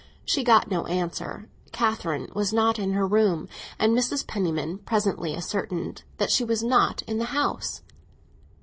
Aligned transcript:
She 0.25 0.43
got 0.43 0.71
no 0.71 0.87
answer; 0.87 1.47
Catherine 1.71 2.27
was 2.33 2.51
not 2.51 2.79
in 2.79 2.93
her 2.93 3.05
room, 3.05 3.47
and 3.77 3.95
Mrs. 3.95 4.25
Penniman 4.25 4.79
presently 4.79 5.35
ascertained 5.35 6.01
that 6.17 6.31
she 6.31 6.43
was 6.43 6.63
not 6.63 7.03
in 7.03 7.19
the 7.19 7.25
house. 7.25 7.83